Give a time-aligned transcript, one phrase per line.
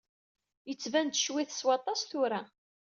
[0.69, 2.41] Yettban-d ccwi-t s waṭas tura.